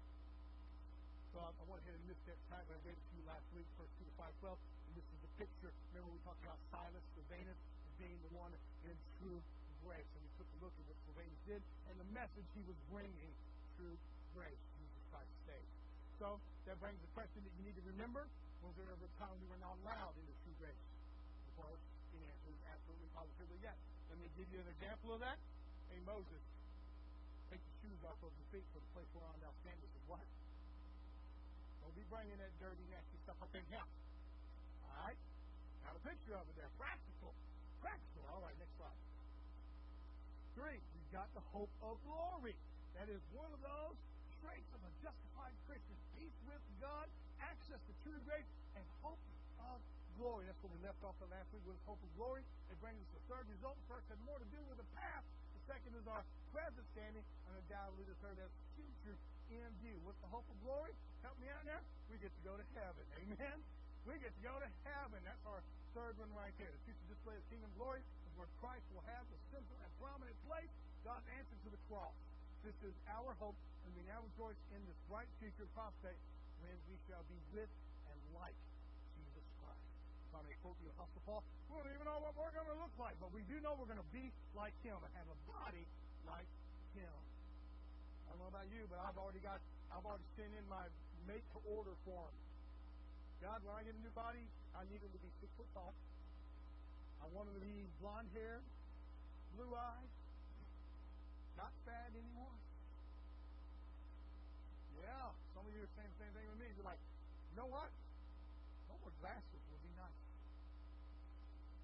[1.35, 3.10] So I, I went ahead and missed that but I gave it
[3.51, 4.59] to you last week, 1 Peter 5, 12.
[4.87, 5.71] And this is the picture.
[5.91, 8.55] Remember we talked about Silas, Silvanus, as being the one
[8.87, 9.43] in true
[9.83, 10.07] grace.
[10.15, 13.33] And we took a look at what Silvanus did and the message he was bringing
[13.75, 13.99] true
[14.39, 14.63] grace.
[14.79, 15.73] Jesus Christ saved.
[16.23, 16.39] So
[16.71, 18.23] that brings the question that you need to remember.
[18.63, 20.85] Was there ever a time we were not allowed into true grace?
[21.51, 21.83] Of course,
[22.15, 23.79] the answer is absolutely positively yes.
[24.13, 25.41] Let me give you an example of that.
[25.91, 26.43] Hey, Moses,
[27.51, 29.91] take the shoes off of your feet for the place whereon thou standest.
[29.91, 30.23] And what?
[31.91, 33.83] Don't be bringing that dirty, nasty stuff up in here.
[33.83, 35.19] All right?
[35.83, 36.71] Got a picture of it there.
[36.79, 37.35] Practical.
[37.83, 38.23] Practical.
[38.31, 38.95] All right, next slide.
[40.55, 42.55] Three, we've got the hope of glory.
[42.95, 43.99] That is one of those
[44.39, 45.99] traits of a justified Christian.
[46.15, 47.11] Peace with God,
[47.43, 48.47] access to true grace,
[48.79, 49.19] and hope
[49.59, 49.83] of
[50.15, 50.47] glory.
[50.47, 52.47] That's what we left off the last week with hope of glory.
[52.71, 53.75] It brings us the third result.
[53.91, 55.27] The first had more to do with the past.
[55.59, 56.23] The second is our
[56.55, 59.19] present standing, and undoubtedly the third has future
[59.51, 59.99] in view.
[60.07, 60.95] What's the hope of glory?
[61.27, 61.83] Help me out there.
[62.07, 63.05] We get to go to heaven.
[63.19, 63.59] Amen.
[64.07, 65.21] We get to go to heaven.
[65.27, 65.61] That's our
[65.93, 66.71] third one right there.
[66.71, 70.39] The future display of kingdom glory is where Christ will have the central and prominent
[70.47, 70.71] place.
[71.03, 72.15] God's answer to the cross.
[72.63, 73.57] This is our hope,
[73.89, 76.21] and we now rejoice in this bright future prospect
[76.61, 77.73] when we shall be with
[78.13, 78.57] and like
[79.17, 79.85] Jesus Christ.
[80.29, 82.79] If I may quote the Apostle Paul, we don't even know what we're going to
[82.79, 85.39] look like, but we do know we're going to be like Him and have a
[85.49, 85.89] body
[86.29, 86.49] like
[86.93, 87.17] Him.
[88.31, 89.59] I don't know about you, but I've already got,
[89.91, 90.87] I've already sent in my
[91.27, 92.31] make to order form.
[93.43, 95.91] God, when I get a new body, I need him to be six foot tall.
[97.19, 98.63] I want him to be blonde hair,
[99.59, 100.15] blue eyes,
[101.59, 102.55] not fat anymore.
[104.95, 106.71] Yeah, some of you are saying the same thing with me.
[106.79, 107.03] You're like,
[107.51, 107.91] you know what?
[108.87, 110.23] No more glasses would be nice.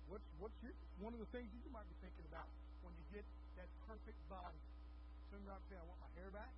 [0.07, 2.47] What's what's your one of the things you might be thinking about
[2.87, 3.27] when you get
[3.59, 4.63] that perfect body?
[5.31, 6.53] Some might say, I want my hair back.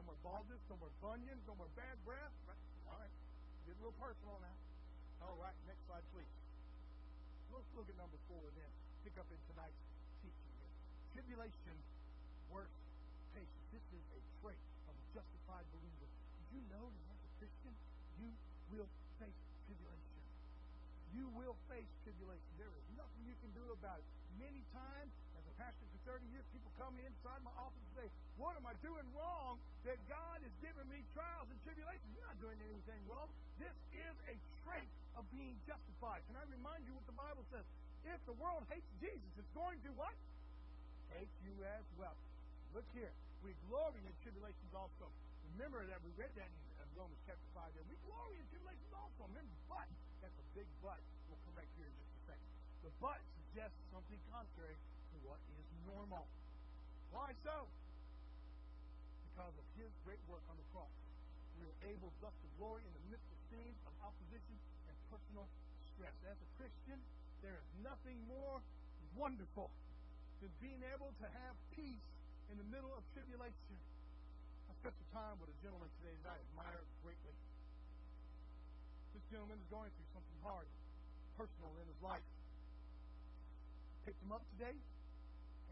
[0.00, 2.32] No more baldness, no more bunions, no more bad breath.
[2.48, 2.62] Right?
[2.88, 3.14] All right.
[3.68, 4.56] Get a little personal now.
[5.20, 6.32] All right, next slide, please.
[7.52, 8.72] Let's look at number four and then.
[9.04, 9.84] Pick up in tonight's
[10.24, 10.52] teaching.
[11.12, 11.76] Tribulation
[12.48, 12.80] works
[13.36, 13.66] patience.
[13.72, 16.08] This is a trait of a justified believer.
[16.40, 17.74] Did you know that as a Christian,
[18.20, 18.32] you
[18.72, 18.88] will
[19.20, 20.20] face tribulation?
[21.10, 22.50] You will face tribulation.
[22.56, 24.06] There is nothing you can do about it.
[24.38, 25.12] Many times,
[25.60, 28.08] pastor for 30 years, people come inside my office and say,
[28.40, 32.08] What am I doing wrong that God is giving me trials and tribulations?
[32.16, 33.28] You're not doing anything wrong.
[33.60, 34.88] This is a trait
[35.20, 36.24] of being justified.
[36.32, 37.68] Can I remind you what the Bible says?
[38.08, 40.16] If the world hates Jesus, it's going to what?
[41.12, 42.16] Hate you as well.
[42.72, 43.12] Look here.
[43.44, 45.12] We glory in tribulations also.
[45.52, 47.84] Remember that we read that in uh, Romans chapter 5 there.
[47.84, 49.28] We glory in tribulations also.
[49.28, 49.88] Remember, but,
[50.24, 51.00] that's a big but.
[51.28, 52.48] We'll come back here in just a second.
[52.80, 54.80] The but suggests something contrary
[55.24, 56.26] what is normal.
[57.10, 57.66] Why so?
[59.30, 60.92] Because of his great work on the cross.
[61.58, 64.56] We are able thus to glory in the midst of scenes of opposition
[64.88, 65.46] and personal
[65.92, 66.14] stress.
[66.24, 66.98] As a Christian,
[67.44, 68.60] there is nothing more
[69.16, 69.68] wonderful
[70.40, 72.06] than being able to have peace
[72.48, 73.76] in the middle of tribulation.
[74.68, 77.36] I spent some time with a gentleman today that I admire greatly.
[79.12, 80.68] This gentleman is going through something hard,
[81.36, 82.24] personal in his life.
[84.08, 84.80] Picked him up today,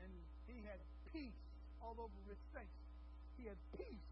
[0.04, 0.11] and
[0.46, 0.80] he had
[1.12, 1.40] peace
[1.80, 2.78] all over his face.
[3.38, 4.08] He had peace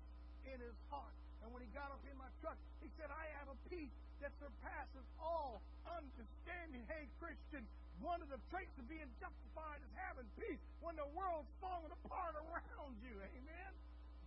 [0.46, 1.14] in his heart.
[1.42, 4.32] And when he got up in my truck, he said, I have a peace that
[4.40, 6.82] surpasses all understanding.
[6.88, 7.62] Hey, Christian,
[8.00, 12.34] one of the traits of being justified is having peace when the world's falling apart
[12.36, 13.14] around you.
[13.20, 13.72] Amen?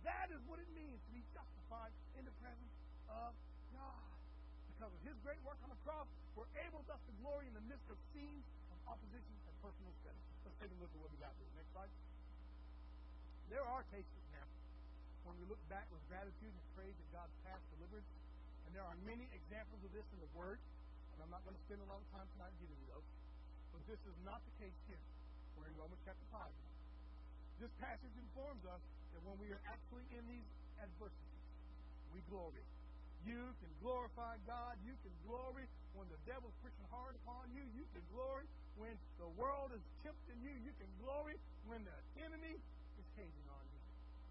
[0.06, 2.74] That is what it means to be justified in the presence
[3.10, 3.34] of
[3.74, 4.08] God.
[4.72, 7.64] Because of his great work on the cross, we're able thus to glory in the
[7.68, 10.16] midst of scenes of opposition and personal sin.
[10.44, 11.48] Let's take a look at what we got here.
[11.56, 11.92] Next slide.
[13.50, 14.46] There are cases now
[15.26, 18.08] when we look back with gratitude and praise at God's past deliverance.
[18.66, 20.62] And there are many examples of this in the Word.
[21.12, 23.08] And I'm not going to spend a lot of time tonight giving you those.
[23.74, 25.02] But this is not the case here.
[25.58, 26.48] We're in Romans chapter 5.
[27.60, 28.80] This passage informs us
[29.12, 30.48] that when we are actually in these
[30.80, 31.44] adversities,
[32.16, 32.64] we glory.
[33.28, 34.80] You can glorify God.
[34.80, 37.60] You can glory when the devil's pushing hard upon you.
[37.76, 38.48] You can glory
[38.80, 40.56] when the world is tempting you.
[40.64, 41.36] You can glory
[41.68, 42.56] when the enemy
[42.96, 43.80] is hating on you,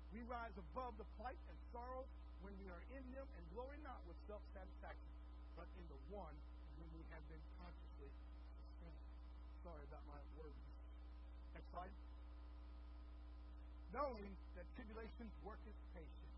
[0.10, 2.10] We rise above the plight and sorrow
[2.42, 5.14] when we are in them and glory not with self satisfaction,
[5.54, 6.34] but in the one
[6.82, 8.10] whom we have been consciously
[8.58, 9.06] sustained.
[9.62, 10.58] Sorry about my words.
[11.54, 11.94] Next slide.
[13.94, 16.38] Knowing that tribulation worketh patience.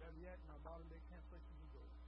[0.00, 2.04] Better yet, in our modern day translation, endurance.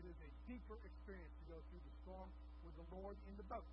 [0.00, 2.28] It is a deeper experience to go through the storm
[2.64, 3.66] with the Lord in the boat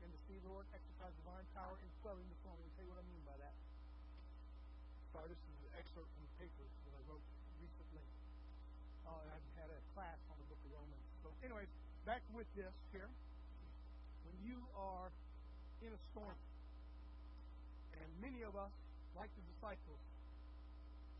[0.00, 2.56] and to see the Lord exercise divine power in quelling the storm.
[2.56, 3.54] Let me tell you what I mean by that.
[5.12, 7.26] Sorry, this is an excerpt from the papers that I wrote
[7.58, 8.04] recently.
[9.04, 11.04] Uh, I had a class on the book of Romans.
[11.26, 11.68] So, anyways,
[12.06, 13.10] back with this here.
[14.24, 15.10] When you are
[15.82, 16.38] in a storm,
[17.96, 18.72] and many of us,
[19.18, 20.00] like the disciples,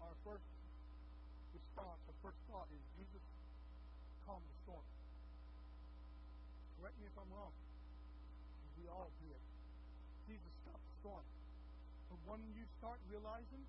[0.01, 0.47] our first
[1.53, 3.25] response, our first thought is Jesus
[4.25, 4.87] calm the storm.
[6.81, 7.53] Correct me if I'm wrong.
[8.81, 9.45] We all do it.
[10.25, 11.27] Jesus stopped the storm.
[12.09, 13.61] But when you start realizing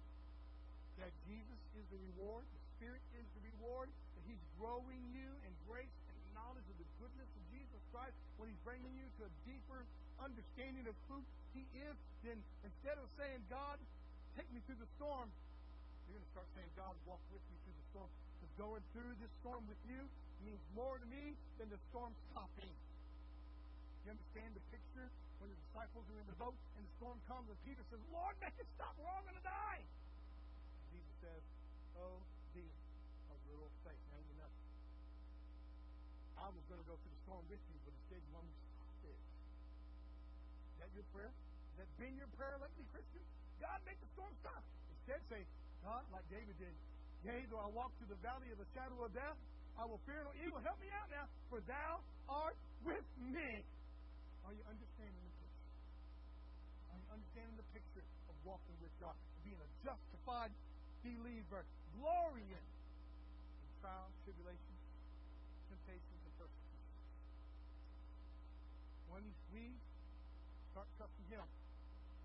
[0.95, 5.52] that Jesus is the reward, the Spirit is the reward, that He's growing you in
[5.67, 9.32] grace and knowledge of the goodness of Jesus Christ, when He's bringing you to a
[9.43, 9.84] deeper
[10.24, 11.19] understanding of who
[11.52, 13.76] He is, then instead of saying, God,
[14.39, 15.28] take me through the storm,
[16.08, 18.08] you're going to start saying, God, walk with me through the storm.
[18.39, 20.00] Because going through this storm with you
[20.47, 22.71] means more to me than the storm stopping.
[24.05, 27.45] You understand the picture when the disciples are in the boat and the storm comes
[27.49, 29.81] and Peter says, Lord, make it stop or I'm going to die.
[30.89, 31.43] Jesus says,
[31.97, 32.21] Oh,
[32.53, 32.71] dear
[33.29, 34.01] of little faith.
[34.09, 34.51] Now you know.
[36.41, 38.53] I was going to go through the storm with you, but instead you want me
[38.57, 39.19] to stop it.
[39.21, 41.29] Is that your prayer?
[41.29, 43.23] Has that been your prayer lately, Christian?
[43.61, 44.65] God, make the storm stop.
[44.89, 45.41] Instead, say,
[45.85, 46.73] God, like David did,
[47.21, 49.37] Yea, though I walk through the valley of the shadow of death,
[49.77, 50.57] I will fear no evil.
[50.65, 53.61] Help me out now, for thou art with me.
[54.45, 55.69] Are you understanding the picture?
[56.91, 60.51] Are you understanding the picture of walking with God, being a justified
[61.06, 61.65] believer,
[61.97, 64.82] glorying in trials, tribulations,
[65.69, 66.97] temptations, and persecutions?
[69.10, 69.75] When we
[70.71, 71.45] start trusting Him,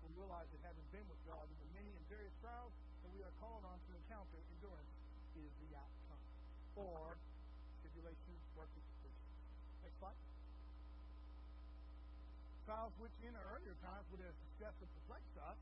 [0.03, 2.71] we realize that having been with God in the many and various trials
[3.03, 4.93] that we are called on to encounter, endurance
[5.35, 6.21] is the outcome.
[6.79, 7.17] Or
[7.83, 8.83] tribulations, working
[9.83, 10.26] Next slide
[12.67, 15.55] trials which in earlier times would have distressed and perplexed us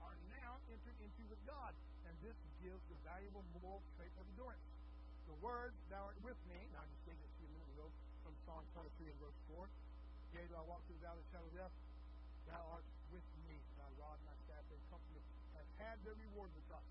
[0.00, 1.76] are now entered into with God.
[2.08, 2.32] And this
[2.64, 4.64] gives the valuable moral trait of endurance.
[5.28, 7.92] The word, thou art with me, now I just gave this a minute ago
[8.24, 9.68] from Psalm 23 and verse 4.
[10.32, 11.74] Yea, though I walk through the valley of the shadow of death,
[12.48, 13.60] thou art with me.
[13.76, 15.20] Thy rod and thy staff, they comfort me.
[15.60, 16.88] Have had their reward with us.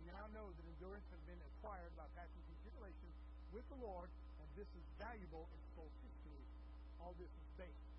[0.00, 3.12] We now know that endurance has been acquired by passing through tribulation
[3.52, 4.08] with the Lord,
[4.40, 6.40] and this is valuable in soul history.
[7.04, 7.93] All this is based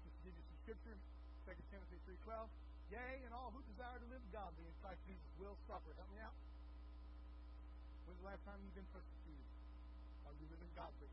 [0.00, 0.96] Just to give you some scripture,
[1.44, 2.48] 2 Timothy 3.12.
[2.92, 5.92] Yea, and all who desire to live godly in Christ Jesus will suffer.
[5.96, 6.36] Help me out.
[8.04, 9.48] When's the last time you've been persecuted?
[10.28, 11.08] Are you living godly?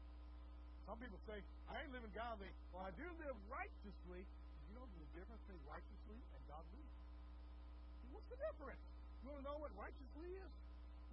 [0.87, 1.39] Some people say,
[1.71, 2.51] I ain't living godly.
[2.71, 4.23] Well, I do live righteously.
[4.23, 6.83] You know the difference between righteously and godly?
[8.11, 8.81] What's the difference?
[9.21, 10.51] You want to know what righteously is?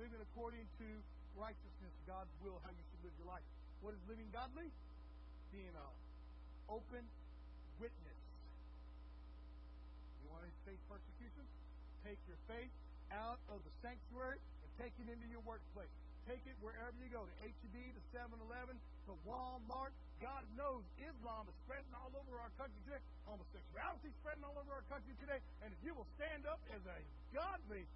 [0.01, 0.89] Living according to
[1.37, 3.45] righteousness, God's will, how you should live your life.
[3.81, 4.69] What is living godly?
[5.53, 5.91] Being an
[6.69, 7.05] open
[7.79, 8.21] witness.
[10.23, 11.45] You want to face persecution?
[12.03, 12.73] Take your faith
[13.15, 15.91] out of the sanctuary and take it into your workplace.
[16.27, 18.75] Take it wherever you go, to HEB, to 7-Eleven,
[19.07, 19.95] to Walmart.
[20.19, 22.99] God knows Islam is spreading all over our country today.
[23.31, 25.39] Homosexuality is spreading all over our country today.
[25.63, 26.99] And if you will stand up as a
[27.31, 27.87] godly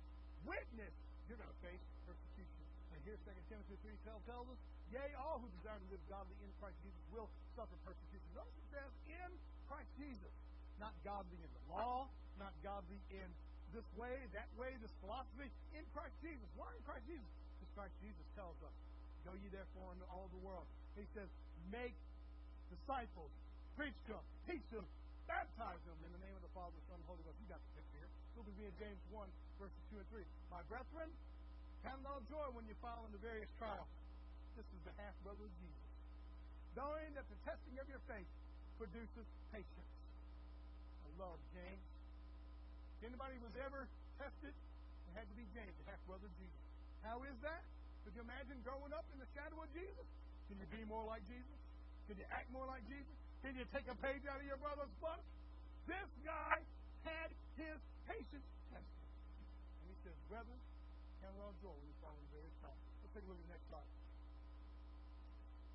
[0.46, 0.94] witness,
[1.26, 2.62] you're going to face persecution.
[2.94, 4.60] And here's 2 Timothy 3 tells us
[4.90, 8.26] Yea, all who desire to live godly in Christ Jesus will suffer persecution.
[8.34, 9.30] Notice it says in
[9.70, 10.34] Christ Jesus.
[10.82, 12.10] Not godly in the law,
[12.42, 13.28] not godly in
[13.70, 15.46] this way, that way, this philosophy.
[15.78, 16.48] In Christ Jesus.
[16.58, 17.30] Why in Christ Jesus?
[17.62, 18.74] Because Christ Jesus tells us,
[19.22, 20.66] Go ye therefore into all the world.
[20.98, 21.30] He says,
[21.70, 21.94] Make
[22.66, 23.30] disciples,
[23.78, 24.82] preach them, teach them,
[25.30, 27.38] baptize them in the name of the Father, Son, and Holy Ghost.
[27.38, 28.10] You got the picture here.
[28.34, 29.22] Look at me in James 1,
[29.62, 30.26] verses 2 and 3.
[30.50, 31.14] My brethren,
[31.86, 33.86] count it all joy when you fall into various trials
[34.56, 35.88] this is the half brother of Jesus.
[36.74, 38.28] Knowing that the testing of your faith
[38.78, 39.92] produces patience.
[41.04, 41.86] I love James.
[43.00, 46.62] If anybody was ever tested, it had to be James, the half brother of Jesus.
[47.02, 47.62] How is that?
[48.04, 50.06] Could you imagine growing up in the shadow of Jesus?
[50.48, 51.58] Can you be more like Jesus?
[52.08, 53.14] Can you act more like Jesus?
[53.44, 55.22] Can you take a page out of your brother's book?
[55.88, 56.60] This guy
[57.06, 59.08] had his patience tested.
[59.80, 60.60] And he says, Brethren,
[61.24, 62.30] count it all joy when you fall in.
[62.30, 63.99] Let's take a look at the next slide.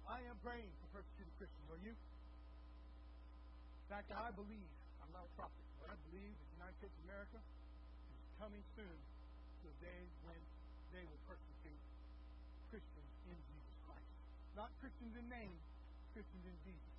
[0.06, 1.66] I am praying for persecuted Christians.
[1.74, 1.94] Are you?
[1.98, 4.70] In fact, I believe,
[5.02, 8.62] I'm not a prophet, but I believe that the United States of America is coming
[8.78, 8.98] soon
[9.62, 10.38] to a day when
[10.94, 11.82] they will persecute
[12.70, 14.10] Christians in Jesus Christ.
[14.54, 15.58] Not Christians in name,
[16.14, 16.96] Christians in Jesus.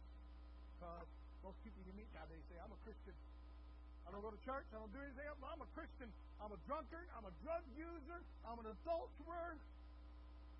[0.75, 1.07] Because
[1.47, 3.15] most people you meet nowadays say, I'm a Christian.
[4.07, 4.67] I don't go to church.
[4.75, 5.39] I don't do anything else.
[5.47, 6.11] I'm a Christian.
[6.43, 7.07] I'm a drunkard.
[7.15, 8.19] I'm a drug user.
[8.47, 9.59] I'm an adulterer.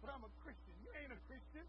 [0.03, 0.75] But I'm a Christian.
[0.83, 1.67] You ain't a Christian.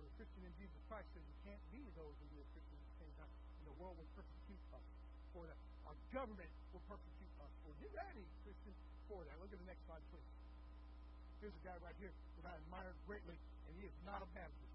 [0.00, 2.72] But a Christian in Jesus Christ says you can't be those and be a Christian
[2.80, 3.28] at the same time.
[3.60, 4.86] And the world will persecute us
[5.36, 5.60] for that.
[5.84, 8.72] Our government will persecute us for Get ready, Christian,
[9.12, 9.36] for that.
[9.44, 10.24] Look at the next slide, please.
[11.44, 13.36] Here's a guy right here that I admire greatly,
[13.68, 14.72] and he is not a Baptist.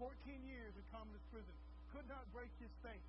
[0.00, 0.08] 14
[0.48, 1.52] years in communist prison.
[1.92, 3.04] Could not break his faith.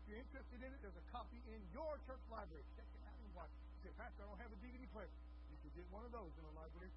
[0.00, 2.64] If you're interested in it, there's a copy in your church library.
[2.72, 3.52] Check it out and watch.
[3.52, 5.12] You say, Pastor, I don't have a DVD player.
[5.52, 6.88] You could get one of those in a library.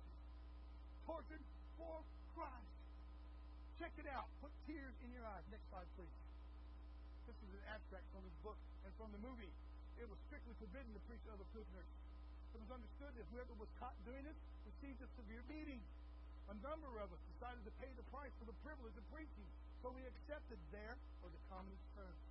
[1.04, 1.44] Tortured
[1.76, 2.00] for
[2.32, 2.75] Christ.
[3.80, 4.32] Check it out.
[4.40, 5.44] Put tears in your eyes.
[5.52, 6.16] Next slide, please.
[7.28, 8.58] This is an abstract from his book
[8.88, 9.52] and from the movie.
[10.00, 11.90] It was strictly forbidden to preach to other prisoners.
[12.56, 15.84] It was understood that whoever was caught doing this received a severe beating.
[16.48, 19.50] A number of us decided to pay the price for the privilege of preaching,
[19.82, 22.22] so we accepted their or the communist terms.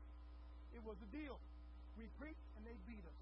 [0.72, 1.36] It was a deal.
[1.98, 3.20] We preached and they beat us.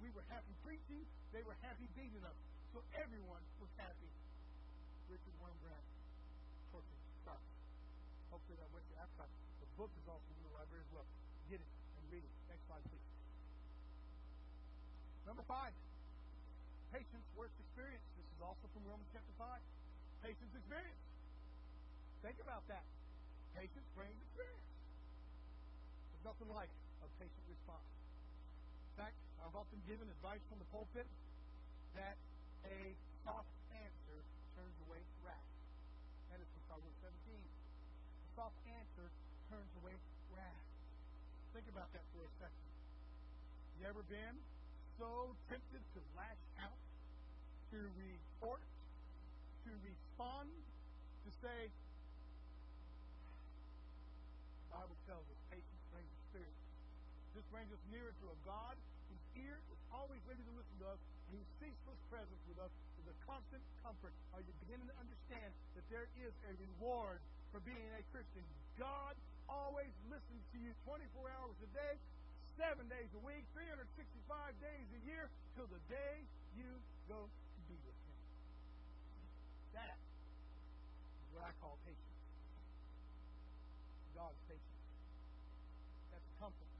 [0.00, 2.38] We were happy preaching, they were happy beating us.
[2.72, 4.10] So everyone was happy.
[5.08, 5.95] Richard Wurmbrand.
[8.36, 9.32] Hopefully that went to appetite.
[9.64, 11.08] The book is also in the library as well.
[11.48, 12.34] Get it and read it.
[12.52, 13.08] Next slide, please.
[15.24, 15.72] Number five,
[16.92, 18.04] patience works experience.
[18.12, 19.56] This is also from Romans chapter 5.
[20.20, 21.00] Patience experience.
[22.20, 22.84] Think about that.
[23.56, 24.68] Patience brings experience.
[26.12, 26.68] There's nothing like
[27.00, 27.88] a patient response.
[27.88, 31.08] In fact, I've often given advice from the pulpit
[31.96, 32.20] that
[32.68, 32.92] a
[33.24, 34.20] soft answer
[34.52, 35.48] turns away wrath.
[36.28, 37.16] That is from Proverbs 17.
[37.16, 39.08] A soft answer
[39.48, 39.96] turns away
[40.36, 40.68] wrath.
[41.56, 42.68] Think about that for a second.
[43.80, 44.36] You ever been
[45.00, 46.76] so tempted to lash out,
[47.72, 48.60] to report,
[49.64, 51.72] to respond, to say,
[54.68, 56.60] the Bible tells us patience brings experience.
[57.32, 58.76] This brings us nearer to a God
[59.08, 61.00] whose ear is always ready to listen to us,
[61.32, 64.12] and whose ceaseless presence with us is a constant comfort.
[64.36, 67.24] Are you beginning to understand that there is a reward
[67.56, 68.44] for being a Christian?
[68.76, 69.16] God
[69.48, 71.08] always listens to you 24
[71.40, 71.96] hours a day,
[72.60, 73.80] seven days a week, 365
[74.60, 76.20] days a year, till the day
[76.52, 76.68] you
[77.08, 78.20] go to be with Him.
[79.72, 82.20] That is what I call patience.
[84.12, 84.84] God's patience.
[86.12, 86.72] That's comfort.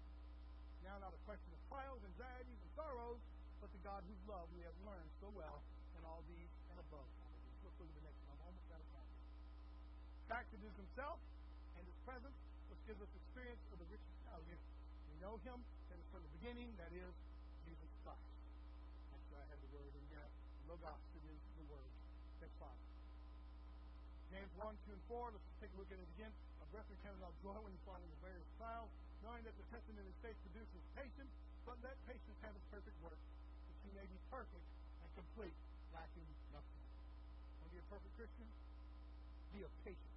[0.84, 3.24] Now, not a question of trials, anxieties, and sorrows,
[3.64, 5.64] but the God whose love we have learned so well
[5.96, 7.08] in all these and above.
[7.64, 8.36] Let's look at the next one.
[8.36, 9.06] I'm almost out of time.
[10.26, 11.22] This himself
[11.78, 12.34] and his presence,
[12.66, 14.58] which gives us experience of the richest value.
[15.06, 17.14] We know him that is from the beginning, that is
[17.62, 18.26] Jesus Christ.
[19.14, 20.26] Actually, I have the word in there.
[20.66, 21.86] Logos, it is the word.
[22.42, 22.82] Next slide.
[24.34, 25.30] James 1, 2, and 4.
[25.30, 26.34] Let's take a look at it again.
[26.58, 28.90] A count it all joy when you fall into various trials,
[29.22, 31.30] knowing that the testing of his faith produces patience,
[31.62, 33.20] but let patience have its perfect work,
[33.70, 34.66] that you may be perfect
[35.06, 35.54] and complete,
[35.94, 36.82] lacking nothing.
[37.62, 38.50] Want to be a perfect Christian?
[39.54, 40.15] Be a patient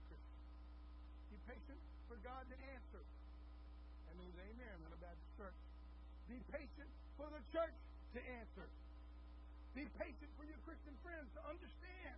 [1.49, 3.01] patient for God to answer.
[4.05, 5.57] That means amen in a Baptist church.
[6.29, 7.73] Be patient for the church
[8.13, 8.69] to answer.
[9.73, 12.17] Be patient for your Christian friends to understand.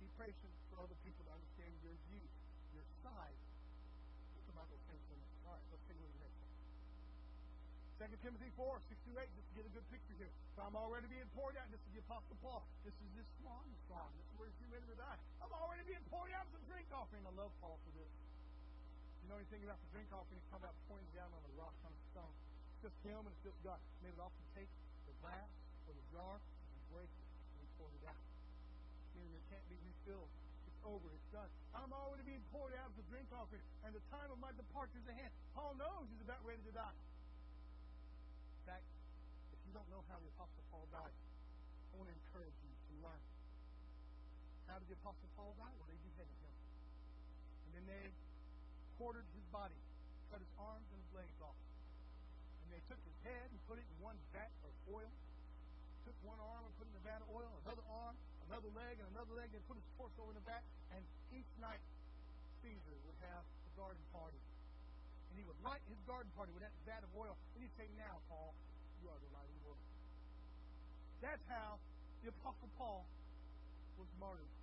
[0.00, 2.24] Be patient for other people to understand your view,
[2.72, 3.36] your side.
[4.32, 5.04] Think about those things.
[5.44, 6.52] Right, let's take a look at the next one.
[8.08, 10.32] 2 Timothy 4, 6 through 8, just to get a good picture here.
[10.56, 11.68] So I'm already being poured out.
[11.68, 12.64] This is the Apostle Paul.
[12.82, 14.08] This is his swan song.
[14.16, 15.18] This is where he's ready to die.
[15.44, 17.22] I'm already being poured out some drink offering.
[17.28, 18.21] I love Paul for this.
[19.22, 20.42] You know anything about the drink offering?
[20.42, 22.34] It's come out pointing down on a rock on a stone.
[22.74, 23.78] It's just him and it's just God.
[24.02, 24.66] They would often take
[25.06, 25.46] the glass
[25.86, 28.18] or the jar and break it and he poured it out.
[29.14, 30.26] Meaning it can't be refilled.
[30.66, 31.06] It's over.
[31.14, 31.46] It's done.
[31.70, 34.98] I'm already being poured out as a drink offering, and the time of my departure
[34.98, 35.32] is at hand.
[35.54, 36.98] Paul knows he's about ready to die.
[38.58, 38.86] In fact,
[39.54, 42.92] if you don't know how the Apostle Paul died, I want to encourage you to
[43.06, 43.22] learn.
[44.66, 45.70] How did the Apostle Paul die?
[45.78, 46.54] Well, they beheaded him.
[47.66, 48.04] And then they
[49.02, 49.74] quartered his body,
[50.30, 51.58] cut his arms and his legs off.
[52.62, 55.10] And they took his head and put it in one vat of oil.
[56.06, 58.14] Took one arm and put it in a vat of oil, another arm,
[58.46, 60.62] another leg, and another leg, and put his torso in a vat.
[60.94, 61.02] And
[61.34, 61.82] each night,
[62.62, 64.38] Caesar would have a garden party.
[64.38, 67.34] And he would light his garden party with that vat of oil.
[67.58, 68.54] And he'd say, Now, Paul,
[69.02, 69.82] you are the light of the world.
[71.18, 71.82] That's how
[72.22, 73.02] the Apostle Paul
[73.98, 74.54] was martyred.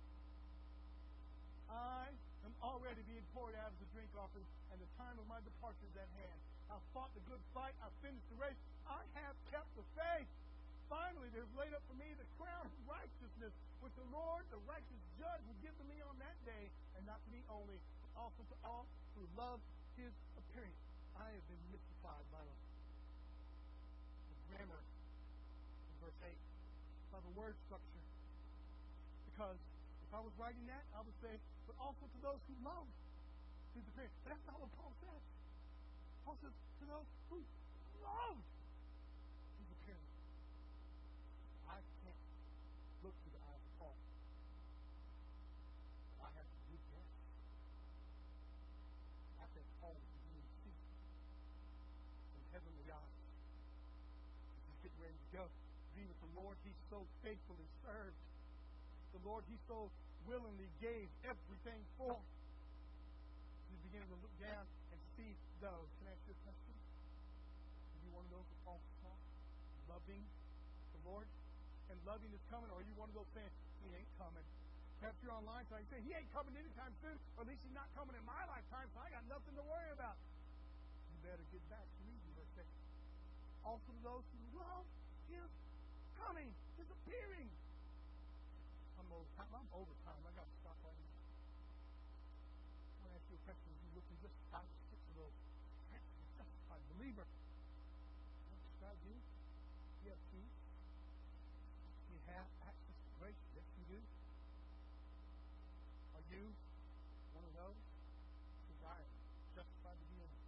[1.68, 2.08] I
[2.44, 5.86] am already being poured out as a drink offering, and the time of my departure
[5.88, 6.38] is at hand.
[6.70, 7.74] I've fought the good fight.
[7.82, 8.56] I've finished the race.
[8.86, 10.30] I have kept the faith.
[10.90, 15.02] Finally, there's laid up for me the crown of righteousness, which the Lord, the righteous
[15.18, 16.66] judge, will give to me on that day,
[16.98, 19.62] and not to me only, but also to all who love
[19.94, 20.74] his appearing.
[21.14, 22.56] I have been mystified by the,
[24.34, 26.34] the grammar in verse 8,
[27.14, 28.04] by the word structure.
[29.30, 29.58] Because
[30.10, 31.30] if I was writing that, I would say,
[31.70, 32.90] but also to those who love
[33.78, 34.10] his appearing.
[34.26, 35.22] But that's not what Paul says.
[36.26, 37.38] Paul says, to those who
[38.02, 38.42] love
[39.62, 40.10] his appearing.
[41.70, 42.22] I can't
[43.06, 43.94] look through the eyes of Paul.
[46.26, 47.06] I have to do that.
[49.38, 50.74] I think Paul is beginning to see
[52.34, 53.18] some heavenly eyes.
[54.74, 55.46] He's getting ready to go.
[55.94, 58.18] Be with the Lord he so faithfully served.
[59.10, 59.90] The Lord he so
[60.26, 62.14] willingly gave everything for.
[63.70, 65.88] He's beginning to look down and see those.
[65.98, 66.74] Can I ask you a question?
[66.74, 69.14] Are you one of those Paul saw?
[69.90, 70.22] Loving
[70.94, 71.26] the Lord?
[71.90, 73.50] And loving is coming, or are you one of those saying,
[73.82, 74.46] He ain't coming?
[75.02, 77.74] Perhaps you're online so I say, He ain't coming anytime soon, or at least He's
[77.74, 80.14] not coming in my lifetime, so I got nothing to worry about.
[81.10, 83.74] You better get back to me, verse 8.
[83.74, 84.86] Also those who love
[85.26, 85.50] His
[86.14, 86.54] coming.
[89.20, 89.60] I'm over.
[89.60, 90.16] I'm over time.
[90.24, 91.12] I got to stop right now.
[92.96, 93.68] I want to ask you a question.
[93.84, 95.36] You look just five or six of those.
[96.40, 97.28] Justified believer.
[97.28, 99.12] I describe you.
[100.04, 100.24] You have.
[102.08, 103.44] You have access to grace.
[103.52, 104.00] Yes, you do.
[106.16, 106.48] Are you
[107.36, 107.76] one of those?
[108.80, 109.04] I
[109.52, 110.40] justified to be in the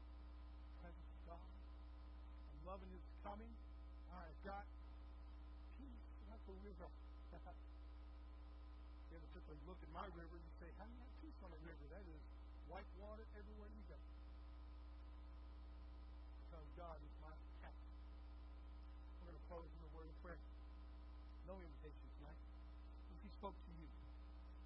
[0.80, 1.44] presence of God.
[1.44, 3.52] I'm loving His coming.
[4.08, 4.64] I've got
[5.76, 6.88] peace like a river.
[9.12, 11.36] You ever took a look at my river and say, How do you have peace
[11.44, 11.84] on a river?
[11.92, 12.24] That is
[12.64, 14.00] white water everywhere you go.
[16.48, 17.92] Because God is my captain.
[19.20, 20.40] We're going to close with a word of prayer.
[21.44, 22.40] No invitation tonight.
[23.12, 23.84] If He spoke to you,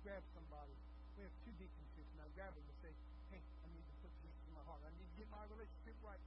[0.06, 0.78] grab somebody.
[1.18, 2.30] We have two deacons here tonight.
[2.38, 2.94] Grab them and say,
[3.34, 4.78] Hey, I need to put Jesus in my heart.
[4.86, 6.22] I need to get my relationship right.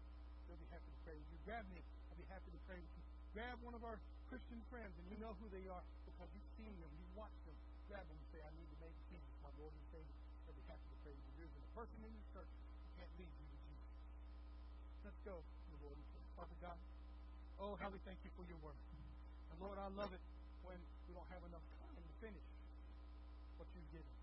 [0.51, 1.39] They'll be happy to pray with you.
[1.47, 1.79] Grab me.
[2.11, 3.03] I'll be happy to pray with you.
[3.31, 3.95] Grab one of our
[4.27, 7.55] Christian friends, and you know who they are because you've seen them, you've watched them
[7.89, 10.17] grab them and say, I need to make Jesus my Lord and Savior.
[10.45, 11.33] They'll be happy to pray with you.
[11.41, 12.51] There isn't a person in this church
[13.01, 13.89] can't lead you to Jesus.
[15.01, 16.21] Let's go the Lord and pray.
[16.37, 16.77] Father God,
[17.57, 18.77] oh, how we thank you for your word.
[19.49, 20.21] And Lord, I love it
[20.61, 20.77] when
[21.09, 22.45] we don't have enough time to finish
[23.57, 24.13] what you've given.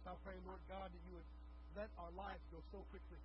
[0.00, 1.28] So I pray, Lord God, that you would
[1.76, 3.20] let our lives go so quickly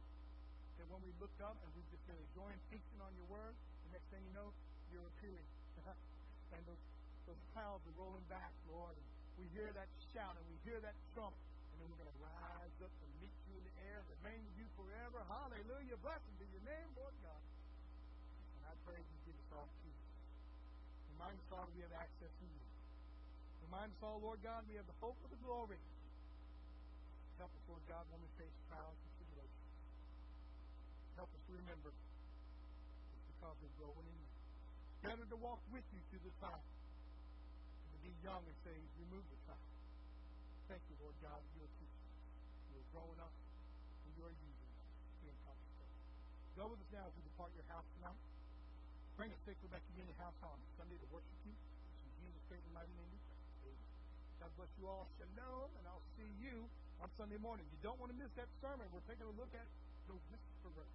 [0.75, 3.55] that when we look up and we've just been enjoying feasting on your word,
[3.87, 4.51] the next thing you know,
[4.91, 5.47] you're appearing.
[6.55, 6.83] and those,
[7.31, 8.91] those clouds are rolling back, Lord.
[8.99, 12.19] And we hear that shout and we hear that trump, and then we're going to
[12.19, 15.23] rise up and meet you in the air, remain with you forever.
[15.31, 15.95] Hallelujah.
[16.03, 17.43] Blessed be your name, Lord God.
[18.59, 20.03] And I pray you give us all peace.
[21.15, 22.63] Remind us all we have access to you.
[23.71, 25.79] Remind us all, Lord God, we have the hope of the glory.
[27.39, 29.71] Help us, Lord God, when we face trials and tribulations.
[31.15, 34.29] Help us to remember it's because we're growing in you.
[34.99, 36.59] Better to walk with you through this time
[38.09, 39.61] be young and say, remove the child.
[40.65, 42.17] Thank you, Lord God, you are teaching us.
[42.73, 43.33] You are growing up
[44.01, 44.81] and you are using us
[45.21, 45.29] to.
[46.57, 48.17] Go with us now as we depart your house tonight.
[49.13, 51.53] Bring us safely back to your house on Sunday to worship you.
[51.53, 53.13] In Jesus' great and mighty name.
[53.61, 53.77] Amen.
[54.41, 55.05] God bless you all.
[55.21, 56.65] Shalom, and I'll see you
[57.05, 57.69] on Sunday morning.
[57.69, 58.89] You don't want to miss that sermon.
[58.89, 59.69] We're taking a look at
[60.09, 60.87] the whisperer.